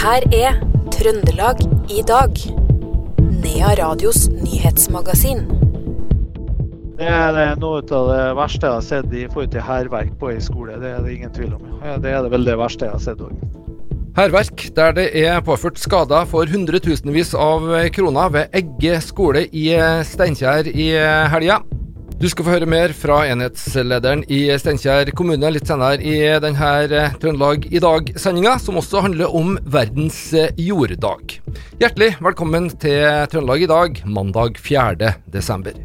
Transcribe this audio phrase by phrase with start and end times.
[0.00, 0.54] her er
[0.94, 1.58] Trøndelag
[1.92, 2.38] i dag.
[3.42, 5.42] Nea Radios nyhetsmagasin.
[6.96, 10.40] Det er noe av det verste jeg har sett i forhold til hærverk på en
[10.44, 10.78] skole.
[10.80, 11.66] Det er det ingen tvil om.
[12.00, 13.34] Det er det vel det verste jeg har sett òg.
[14.16, 19.68] Hærverk der det er påført skader for hundretusenvis av kroner ved Egge skole i
[20.08, 20.94] Steinkjer i
[21.34, 21.60] helga.
[22.20, 27.62] Du skal få høre mer fra enhetslederen i Steinkjer kommune litt senere i denne Trøndelag
[27.72, 30.18] i dag-sendinga, som også handler om verdens
[30.60, 31.38] jorddag.
[31.80, 35.14] Hjertelig velkommen til Trøndelag i dag, mandag 4.
[35.32, 35.78] desember.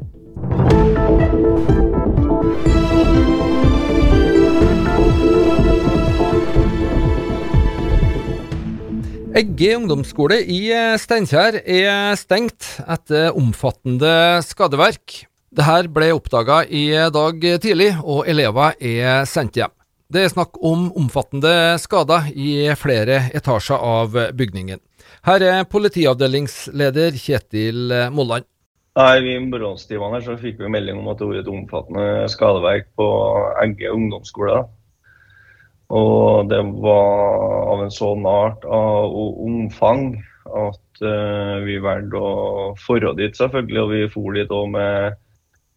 [9.40, 10.60] Egge ungdomsskole i
[11.00, 15.16] Steinkjer er stengt etter omfattende skadeverk.
[15.56, 19.72] Dette ble oppdaga i dag tidlig, og elever er sendt hjem.
[20.12, 24.82] Det er snakk om omfattende skader i flere etasjer av bygningen.
[25.24, 28.50] Her er politiavdelingsleder Kjetil Molland.
[29.00, 33.10] Nei, I morgenstimene så fikk vi melding om at det var et omfattende skadeverk på
[33.64, 34.62] Egge ungdomsskole.
[35.96, 40.10] Og det var av en sånn art og omfang
[40.52, 43.84] at uh, vi valgte å forå dit, selvfølgelig.
[43.86, 45.22] Og vi for dit òg med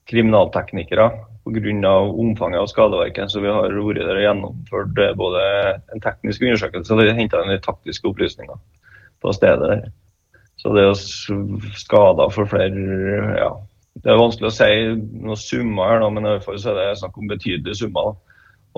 [0.09, 1.11] kriminalteknikere
[1.45, 1.99] pga.
[1.99, 3.31] omfanget av skadeverket.
[3.31, 5.45] Så vi har vært der og gjennomført eh, både
[5.95, 8.59] en teknisk undersøkelse og henta inn taktiske opplysninger
[9.23, 9.69] på stedet.
[9.69, 9.93] der.
[10.59, 10.95] Så det er
[11.79, 13.53] skader for flere ja,
[14.03, 14.73] Det er vanskelig å si
[15.23, 18.17] noen summer her, men i hvert fall så er det snakk om betydelige summer.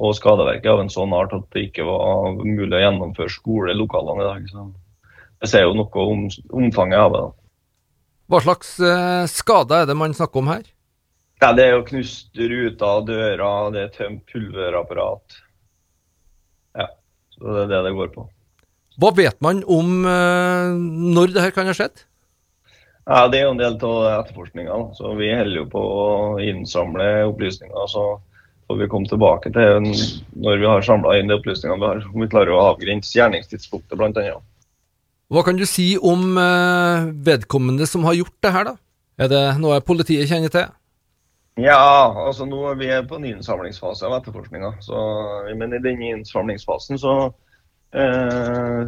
[0.01, 3.77] Og skadeverket av en sånn art at det ikke var mulig å gjennomføre skole i
[3.77, 4.47] lokalene i dag.
[4.48, 4.70] Så
[5.41, 7.25] det sier jo noe om omfanget av det.
[8.31, 10.62] Hva slags skader skade er det man snakker om her?
[11.41, 15.38] Ja, det er jo knust ruter, dører, det er tømt pulverapparat.
[16.77, 16.91] Ja,
[17.33, 18.27] så det er det det går på.
[19.00, 20.72] Hva vet man om eh,
[21.16, 22.02] når det her kan ha skjedd?
[23.08, 24.74] Ja, Det er jo en del av etterforskninga.
[24.98, 26.08] Så vi holder jo på å
[26.45, 27.86] innsamle opplysninger.
[27.89, 28.20] så
[28.68, 29.89] får vi komme tilbake til
[30.45, 33.98] når vi har samla inn de opplysningene vi har, om vi klarer å avgrense gjerningstidspunktet
[33.98, 34.36] bl.a.
[35.30, 38.77] Hva kan du si om eh, vedkommende som har gjort det her, da?
[39.20, 40.68] Er det noe politiet kjenner til?
[41.61, 41.77] Ja,
[42.27, 44.73] altså nå er vi på en innsamlingsfase av etterforskninga.
[45.59, 47.15] Men i den innsamlingsfasen så
[47.95, 48.85] eh,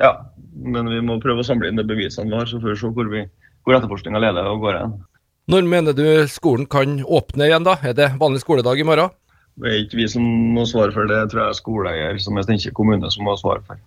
[0.00, 0.12] Ja.
[0.58, 2.88] Men vi må prøve å samle inn de bevisene vi har, så får vi se
[2.90, 3.20] hvor, vi,
[3.62, 4.96] hvor etterforskninga leder og går hen.
[5.48, 7.76] Når mener du skolen kan åpne igjen, da?
[7.86, 9.14] Er det vanlig skoledag i morgen?
[9.58, 12.44] Det er ikke vi som må svare for det, tror jeg er skoleeier som er
[12.46, 13.80] Steinkjer kommune som må svare for.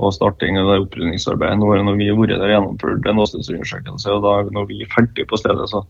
[0.00, 1.58] Og starting av opprydningsarbeidet.
[1.60, 5.26] Nå har vi vært der og gjennomført en åstedsundersøkelse, og da når vi er ferdig
[5.28, 5.82] på stedet, så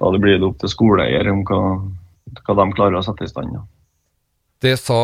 [0.00, 1.62] da blir det opp til skoleeier om hva,
[2.42, 3.54] hva de klarer å sette i stand.
[3.54, 3.64] Ja.
[4.64, 5.00] Det sa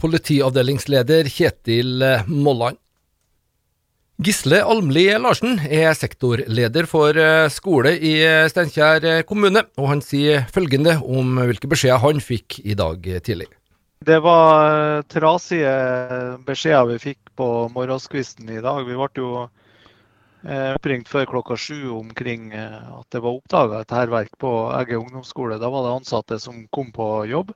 [0.00, 2.80] politiavdelingsleder Kjetil Molland.
[4.22, 10.02] Gisle Almli Larsen er sektorleder for eh, skole i eh, Steinkjer eh, kommune, og han
[10.06, 13.48] sier følgende om hvilke beskjeder han fikk i dag tidlig.
[14.06, 15.74] Det var trasige
[16.46, 18.84] beskjeder vi fikk på morgenskvisten i dag.
[18.86, 19.48] Vi ble jo
[20.44, 25.56] oppringt før klokka sju omkring at det var oppdaga et hærverk på Egge ungdomsskole.
[25.56, 27.54] Da var det ansatte som kom på jobb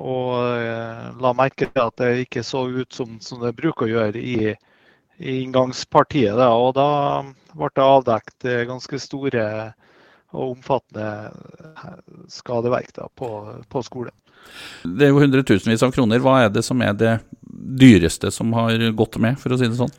[0.00, 4.22] og la merke til at det ikke så ut som, som det bruker å gjøre
[4.22, 4.54] i
[5.22, 6.34] i inngangspartiet.
[6.36, 7.22] Da, og da
[7.54, 9.46] ble det avdekt eh, ganske store
[10.32, 11.06] og omfattende
[12.32, 13.28] skadeverk da, på,
[13.68, 14.14] på, skolen.
[14.82, 16.22] Det er jo hundretusenvis av kroner.
[16.24, 17.12] Hva er det som er det
[17.42, 19.92] dyreste som har gått med, for å si det sånn?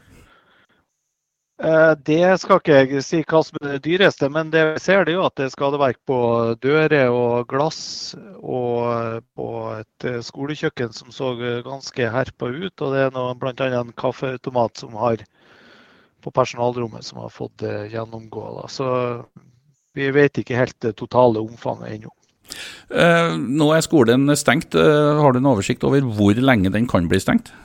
[1.64, 5.06] Eh, det skal ikke jeg si hva som er det dyreste, men det vi ser
[5.08, 6.18] det jo at det er skadeverk på
[6.64, 8.16] dører og glass.
[8.44, 9.48] Og på
[9.78, 11.32] et eh, skolekjøkken som så
[11.64, 12.84] ganske herpa ut.
[12.84, 13.70] Og det er bl.a.
[13.80, 15.24] en kaffeautomat som har
[16.24, 18.44] på personalrommet som har fått eh, gjennomgå.
[18.60, 18.68] Da.
[18.68, 18.92] Så
[19.96, 22.12] vi vet ikke helt det totale omfanget ennå.
[22.92, 24.76] Eh, nå er skolen stengt.
[24.76, 27.56] Har du en oversikt over hvor lenge den kan bli stengt?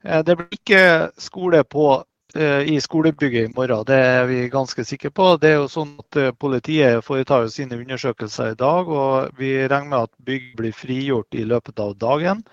[0.00, 3.84] Det blir ikke skole på Eh, i skolebygget i morgen.
[3.88, 5.36] Det er vi ganske sikre på.
[5.42, 9.90] Det er jo sånn at eh, Politiet foretar sine undersøkelser i dag, og vi regner
[9.90, 12.44] med at bygg blir frigjort i løpet av dagen.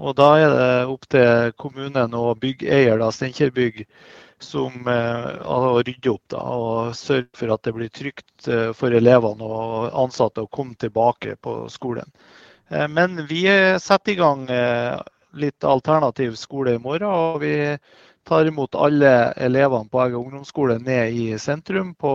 [0.00, 3.52] Og Da er det opp til kommunen og byggeier, Steinkjer
[4.40, 9.44] som å rydder opp da, og sørger for at det blir trygt eh, for elevene
[9.44, 12.08] og ansatte å komme tilbake på skolen.
[12.68, 13.44] Eh, men vi
[13.80, 14.96] setter i gang eh,
[15.40, 17.10] litt alternativ skole i morgen.
[17.10, 17.76] og vi
[18.30, 21.94] tar imot alle elevene på Ege ungdomsskole ned i sentrum.
[21.94, 22.14] på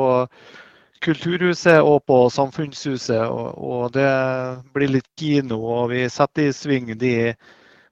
[1.05, 3.27] Kulturhuset og på Samfunnshuset.
[3.27, 4.07] Og, og det
[4.73, 7.35] blir litt kino, og vi setter i sving de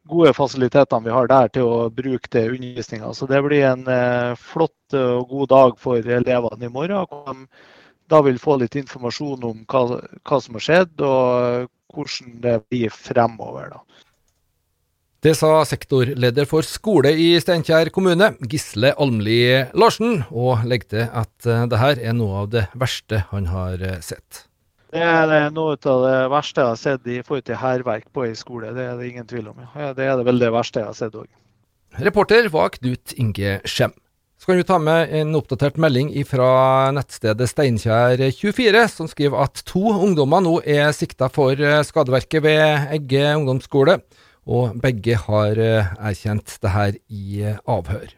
[0.09, 3.13] gode fasilitetene vi har der til å bruke til undervisninga.
[3.13, 3.85] Så det blir en
[4.39, 7.05] flott og god dag for elevene i morgen.
[7.05, 7.47] hvor de
[8.13, 9.83] da vil få litt informasjon om hva,
[10.27, 13.71] hva som har skjedd, og hvordan det blir fremover.
[13.73, 14.09] da.
[15.23, 19.37] Det sa sektorleder for skole i Steinkjer kommune, Gisle Almli
[19.71, 23.79] Larsen, og legger til at eh, det her er noe av det verste han har
[23.79, 24.41] eh, sett.
[24.91, 28.33] Det er noe av det verste jeg har sett i forhold til hærverk på ei
[28.35, 28.73] skole.
[28.75, 29.61] Det er det ingen tvil om.
[29.79, 31.29] Ja, det er det vel det verste jeg har sett òg.
[32.03, 33.95] Reporter var Knut Inge Skjem.
[34.43, 39.87] Så kan vi ta med en oppdatert melding fra nettstedet Steinkjer24, som skriver at to
[39.93, 44.01] ungdommer nå er sikta for eh, skadeverket ved Egge ungdomsskole
[44.43, 48.11] og begge har eh, erkjent det her i eh, avhør.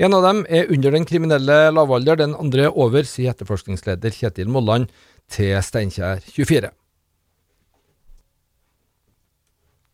[0.00, 4.88] En av dem er under den kriminelle lavalder, den andre over, sier etterforskningsleder Kjetil Molland
[5.28, 6.72] til Steinkjer 24.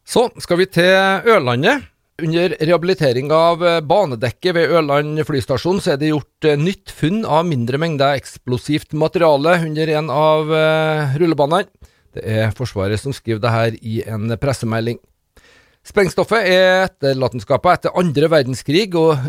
[0.06, 1.90] Så skal vi til Ørlandet.
[2.22, 7.42] Under rehabilitering av eh, banedekket ved Ørland flystasjon så er det gjort nytt funn av
[7.44, 10.54] mindre mengder eksplosivt materiale under en av
[11.18, 11.66] rullebanene.
[12.16, 14.98] Det er Forsvaret som skriver det her i en pressemelding.
[15.86, 19.28] Sprengstoffet er etterlatenskapet etter andre verdenskrig og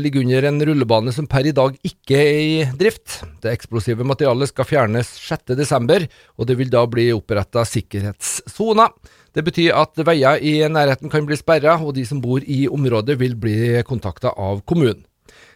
[0.00, 3.18] ligger under en rullebane som per i dag ikke er i drift.
[3.42, 6.06] Det eksplosive materialet skal fjernes 6.12,
[6.40, 8.94] og det vil da bli oppretta sikkerhetssoner.
[9.36, 13.18] Det betyr at veier i nærheten kan bli sperra, og de som bor i området
[13.20, 15.04] vil bli kontakta av kommunen.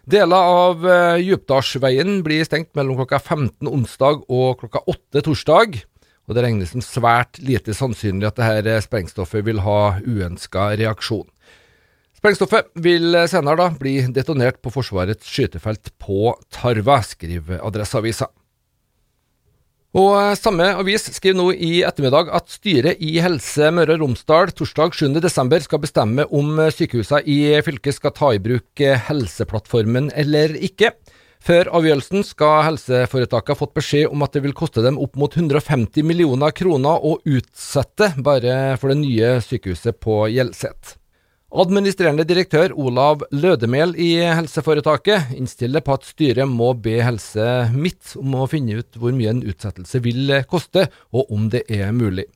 [0.04, 5.80] Deler av eh, Djupdalsveien blir stengt mellom klokka 15 onsdag og klokka 8 torsdag
[6.28, 11.26] og det regnes som svært lite sannsynlig at dette sprengstoffet vil ha uønska reaksjon.
[12.22, 18.28] Sprengstoffet vil senere da bli detonert på Forsvarets skytefelt på Tarva, skriver Adresseavisa.
[19.98, 24.94] Og Samme avis skriver nå i ettermiddag at styret i Helse Møre og Romsdal torsdag
[24.96, 25.66] 7.12.
[25.66, 28.80] skal bestemme om sykehusene i fylket skal ta i bruk
[29.10, 30.94] Helseplattformen eller ikke.
[31.42, 35.34] Før avgjørelsen skal helseforetaket ha fått beskjed om at det vil koste dem opp mot
[35.34, 40.92] 150 millioner kroner å utsette bare for det nye sykehuset på Hjelset.
[41.52, 48.38] Administrerende direktør Olav Lødemel i helseforetaket innstiller på at styret må be Helse Midt om
[48.38, 52.28] å finne ut hvor mye en utsettelse vil koste, og om det er mulig.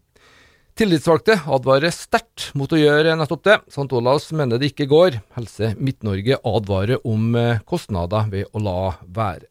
[0.76, 3.54] Tillitsvalgte advarer sterkt mot å gjøre nettopp det.
[3.72, 3.88] St.
[3.96, 5.14] Olavs mener det ikke går.
[5.32, 9.46] Helse Midt-Norge advarer om eh, kostnader ved å la være.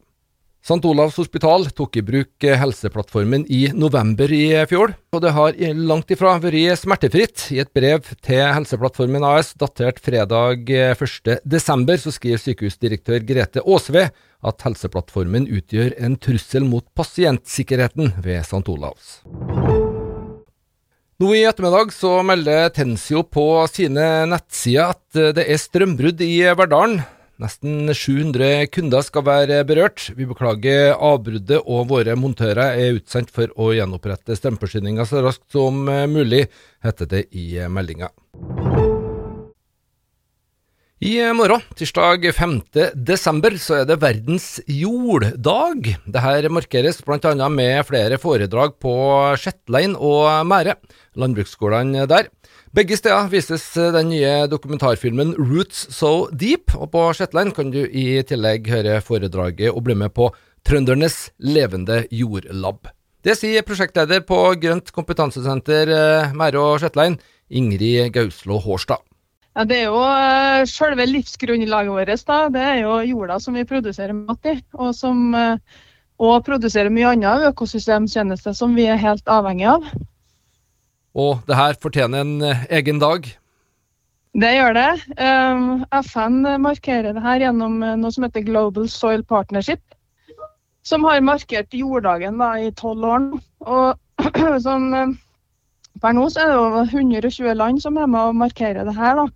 [0.62, 0.78] St.
[0.86, 6.14] Olavs hospital tok i bruk eh, Helseplattformen i november i fjor, og det har langt
[6.14, 7.48] ifra vært smertefritt.
[7.54, 11.42] I et brev til Helseplattformen AS datert fredag 1.12.
[11.42, 14.12] Eh, så skriver sykehusdirektør Grete Aasve
[14.46, 18.62] at Helseplattformen utgjør en trussel mot pasientsikkerheten ved St.
[18.70, 19.16] Olavs.
[21.16, 23.42] Nå i ettermiddag så melder Tensio på
[23.72, 26.98] sine nettsider at eh, det er strømbrudd i Verdalen.
[27.40, 30.10] Nesten 700 kunder skal være berørt.
[30.12, 35.88] Vi beklager avbruddet, og våre montører er utsendt for å gjenopprette strømforsyninga så raskt som
[35.88, 36.50] eh, mulig,
[36.84, 38.12] heter det i meldinga.
[41.06, 42.54] I morgen, tirsdag 5.
[43.06, 45.84] desember, så er det verdens jorddag.
[46.02, 47.46] Dette markeres bl.a.
[47.52, 48.94] med flere foredrag på
[49.38, 50.74] Shetlein og Mære,
[51.14, 52.26] landbruksskolene der.
[52.74, 58.18] Begge steder vises den nye dokumentarfilmen Roots So Deep, og på Shetland kan du i
[58.26, 60.32] tillegg høre foredraget og bli med på
[60.66, 62.90] Trøndernes levende jordlab.
[63.22, 69.05] Det sier prosjektleder på Grønt kompetansesenter eh, Mære og Shetland, Ingrid Gauslo Hårstad.
[69.56, 72.26] Ja, Det er jo uh, selve livsgrunnlaget vårt.
[72.28, 72.48] da.
[72.52, 74.58] Det er jo jorda som vi produserer mat i.
[74.74, 75.56] Og som uh,
[76.20, 79.88] og produserer mye annet økosystemtjeneste som vi er helt avhengig av.
[81.16, 83.24] Og det her fortjener en uh, egen dag?
[84.36, 84.90] Det gjør det.
[85.16, 89.80] Um, FN markerer det her gjennom noe som heter Global Soil Partnership.
[90.84, 93.40] Som har markert jorddagen da, i tolv år nå.
[93.64, 94.20] Og
[94.68, 95.16] sånn,
[96.04, 99.16] per nå så er det over 120 land som er med og markerer det her.
[99.24, 99.26] da.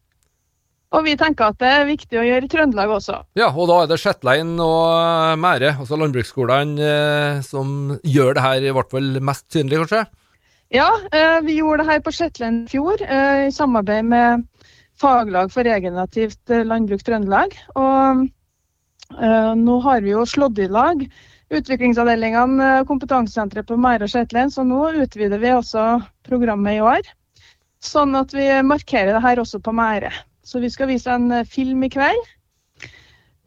[0.90, 3.20] Og vi tenker at det er viktig å gjøre i Trøndelag også.
[3.38, 8.66] Ja, og da er det Shetlein og Mære, altså landbruksskolene, eh, som gjør det her
[8.66, 10.02] i hvert fall mest synlig, kanskje?
[10.74, 14.46] Ja, eh, vi gjorde det her på Shetland i fjor, eh, i samarbeid med
[14.98, 17.54] Faglag for regenerativt landbruk Trøndelag.
[17.78, 18.26] Og
[19.58, 21.00] nå har vi jo slått i lag
[21.50, 25.86] utviklingsavdelingene, kompetansesenteret på Mære og Shetland, så nå utvider vi også
[26.26, 27.08] programmet i år.
[27.82, 30.12] Sånn at vi markerer det her også på Mære.
[30.50, 32.28] Så vi skal vise en eh, film i kveld.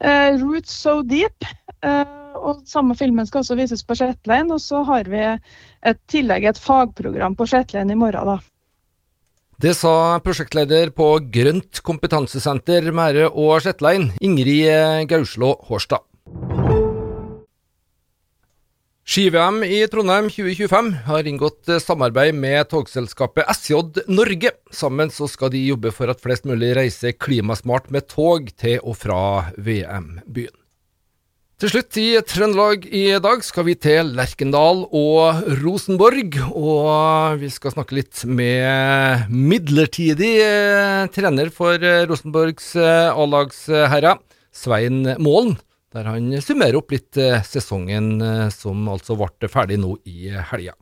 [0.04, 1.44] Uh, 'Roots So Deep'.
[1.84, 4.52] Uh, og Samme filmen skal også vises på Shetland.
[4.52, 8.34] Og så har vi et tillegg et fagprogram på Shetland i morgen.
[8.34, 8.38] da.
[9.60, 16.02] Det sa prosjektleder på Grønt kompetansesenter Mære og Shetlein, Ingrid Gauslå Hårstad.
[19.04, 24.54] Ski-VM i Trondheim 2025 har inngått samarbeid med togselskapet SJ Norge.
[24.72, 28.96] Sammen så skal de jobbe for at flest mulig reiser klimasmart med tog til og
[28.96, 30.56] fra VM-byen.
[31.60, 36.40] Til slutt i Trøndelag i dag skal vi til Lerkendal og Rosenborg.
[36.56, 41.76] Og vi skal snakke litt med midlertidig eh, trener for
[42.08, 45.58] Rosenborgs eh, A-lagsherrer, Svein Målen
[45.94, 50.74] der han summerer opp litt eh, sesongen eh, som altså ble ferdig nå i helga.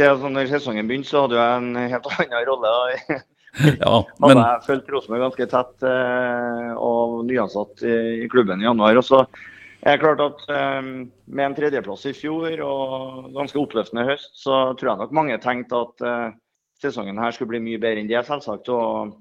[0.00, 2.72] Ja, så når sesongen begynte, så hadde jeg en helt annen rolle.
[3.84, 4.32] ja, men...
[4.32, 8.98] Hadde jeg fulgt Rosenborg ganske tett eh, og nyansatt i klubben i januar.
[8.98, 9.24] og så
[9.80, 10.42] er det klart at
[11.24, 15.78] Med en tredjeplass i fjor og ganske oppløftende høst, så tror jeg nok mange tenkte
[15.86, 16.04] at
[16.82, 18.68] sesongen her skulle bli mye bedre enn det, selvsagt.
[18.68, 19.14] og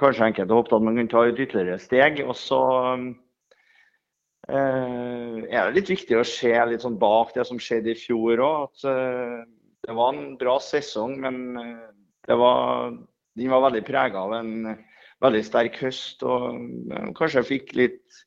[0.00, 2.22] Kanskje enkelte håpet at man kunne ta et ytterligere steg.
[2.24, 2.98] og så Eh,
[4.52, 8.68] er det litt viktig å se litt sånn bak det som skjedde i fjor òg.
[8.68, 9.48] at
[9.82, 12.92] det var en bra sesong, men eh, var,
[13.38, 14.52] den var veldig prega av en
[15.22, 16.22] veldig sterk høst.
[16.22, 18.20] Og kanskje fikk litt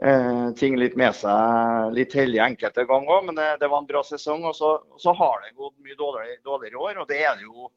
[0.00, 3.90] eh, ting litt med seg litt heldig enkelte ganger òg, men det, det, var en
[3.90, 4.46] bra sesong.
[4.48, 4.72] Og så,
[5.02, 7.68] så har det gått mye dårligere, dårligere år, og det er det jo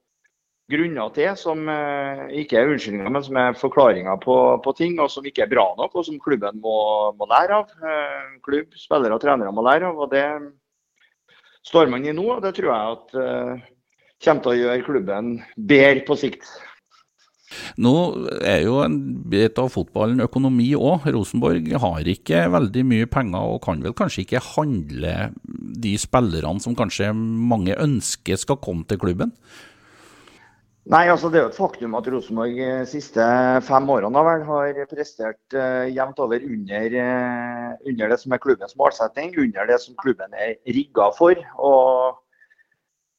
[0.71, 5.11] grunner til som eh, ikke er unnskyldninger, men som er forklaringer på, på, ting, og
[5.13, 6.77] som ikke er bra nok, og som klubben må,
[7.17, 7.73] må lære av.
[7.79, 10.05] Eh, klubb, spillere og trenere må lære av.
[10.05, 10.25] og Det
[11.65, 13.67] står man i nå, og det tror jeg at uh,
[14.21, 16.49] kommer til å gjøre klubben bedre på sikt.
[17.81, 17.93] Nå
[18.41, 18.97] er jo en
[19.29, 21.05] bit av fotballen økonomi òg.
[21.13, 25.13] Rosenborg har ikke veldig mye penger og kan vel kanskje ikke handle
[25.85, 29.33] de spillerne som kanskje mange ønsker skal komme til klubben.
[30.85, 33.23] Nei, altså Det er jo et faktum at Rosenborg de eh, siste
[33.65, 38.77] fem årene vel, har prestert uh, jevnt over under, uh, under, det som er klubbens
[38.77, 41.41] målsetting, under det som klubben er rigga for.
[41.57, 42.21] og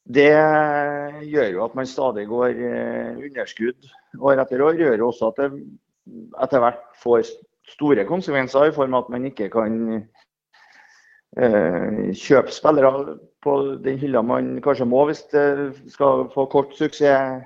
[0.07, 0.31] Det
[1.27, 4.79] gjør jo at man stadig går uh, underskudd år etter år.
[4.79, 5.51] gjør jo også at det
[6.47, 7.27] etter hvert får
[7.75, 10.07] store konsekvenser, i form av at man ikke kan
[12.15, 15.49] kjøpe spillere på den hylla man kanskje må hvis det
[15.93, 17.43] skal få kort suksess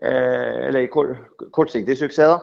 [0.00, 0.88] eller
[1.52, 2.34] kortsiktig suksess.
[2.34, 2.40] da.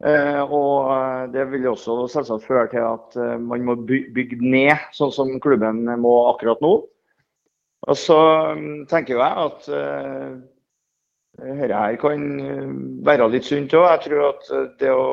[0.00, 5.12] Uh, og eh, Det vil også selvsagt føre til at man må bygge ned, sånn
[5.12, 6.72] som klubben må akkurat nå.
[7.88, 8.16] Og så
[8.88, 9.68] tenker tenker jeg at
[11.40, 12.24] dette her kan
[13.06, 13.86] være litt sunt òg.
[13.88, 14.50] Jeg tror at
[14.80, 15.04] det å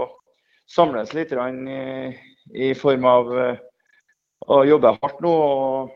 [0.68, 3.32] samles litt i form av
[4.52, 5.96] å jobbe hardt nå og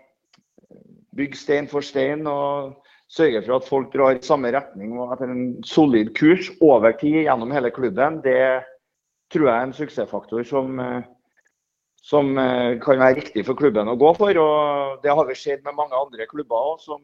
[1.16, 2.81] bygge stein for stein og
[3.12, 7.26] sørge for at folk drar i samme retning og etter en solid kurs over tid
[7.26, 8.64] gjennom hele klubben, det
[9.32, 11.02] tror jeg er en suksessfaktor som, eh,
[12.12, 14.40] som eh, kan være riktig for klubben å gå for.
[14.40, 17.02] og Det har vi sett med mange andre klubber òg, som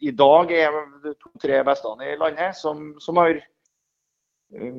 [0.00, 4.76] i dag er de to-tre beste i landet, som, som, har eh,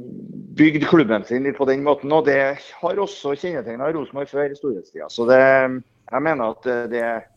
[0.61, 2.13] bygd klubben sin litt på den måten.
[2.13, 2.41] og Det
[2.81, 5.09] har også kjennetegna Rosenborg før i storhetstida.
[5.09, 7.30] Så jeg mener at det, er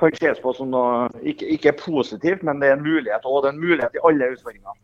[0.00, 3.26] kan ses på som noe ikke, ikke positivt, men det er en mulighet.
[3.26, 4.78] Og det er en mulighet i alle utfordringer.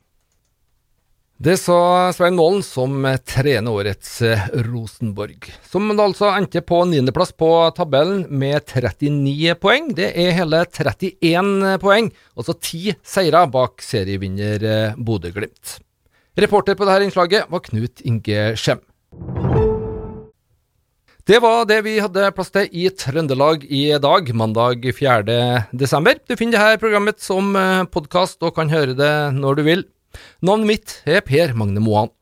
[1.36, 5.50] Det sa Svein Målen, som trener årets eh, Rosenborg.
[5.68, 9.90] Som altså endte på niendeplass på tabellen med 39 poeng.
[9.98, 12.08] Det er hele 31 poeng,
[12.40, 15.76] altså ti seire bak serievinner eh, Bodø-Glimt.
[16.40, 18.80] Reporter på dette innslaget var Knut Inge Skjem.
[21.26, 25.24] Det var det vi hadde plass til i Trøndelag i dag, mandag 4.
[25.74, 26.20] desember.
[26.22, 29.82] Du finner dette programmet som eh, podkast og kan høre det når du vil.
[30.38, 32.14] Navnet mitt er Per Magne Moan.